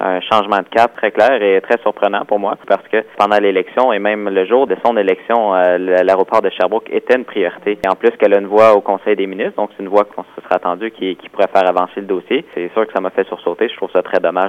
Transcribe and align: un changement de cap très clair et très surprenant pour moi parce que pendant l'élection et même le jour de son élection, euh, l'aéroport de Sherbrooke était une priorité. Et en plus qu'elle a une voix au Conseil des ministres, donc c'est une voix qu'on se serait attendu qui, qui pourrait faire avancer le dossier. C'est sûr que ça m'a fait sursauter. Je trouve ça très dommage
un 0.00 0.20
changement 0.20 0.58
de 0.58 0.68
cap 0.70 0.96
très 0.96 1.10
clair 1.10 1.42
et 1.42 1.60
très 1.60 1.78
surprenant 1.82 2.24
pour 2.24 2.38
moi 2.38 2.56
parce 2.66 2.86
que 2.88 3.04
pendant 3.18 3.38
l'élection 3.38 3.92
et 3.92 3.98
même 3.98 4.28
le 4.28 4.46
jour 4.46 4.66
de 4.66 4.76
son 4.84 4.96
élection, 4.96 5.54
euh, 5.54 5.76
l'aéroport 5.78 6.40
de 6.40 6.50
Sherbrooke 6.50 6.88
était 6.90 7.16
une 7.16 7.24
priorité. 7.24 7.78
Et 7.84 7.88
en 7.88 7.94
plus 7.94 8.10
qu'elle 8.12 8.34
a 8.34 8.38
une 8.38 8.46
voix 8.46 8.74
au 8.74 8.80
Conseil 8.80 9.16
des 9.16 9.26
ministres, 9.26 9.56
donc 9.56 9.70
c'est 9.76 9.82
une 9.82 9.90
voix 9.90 10.04
qu'on 10.04 10.22
se 10.22 10.42
serait 10.42 10.56
attendu 10.56 10.90
qui, 10.90 11.16
qui 11.16 11.28
pourrait 11.28 11.50
faire 11.54 11.68
avancer 11.68 12.00
le 12.00 12.06
dossier. 12.06 12.44
C'est 12.54 12.72
sûr 12.72 12.86
que 12.86 12.92
ça 12.92 13.00
m'a 13.00 13.10
fait 13.10 13.26
sursauter. 13.26 13.68
Je 13.68 13.76
trouve 13.76 13.90
ça 13.92 14.02
très 14.02 14.20
dommage 14.20 14.48